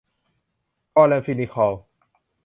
[0.93, 1.73] คลอแรมฟินิคอล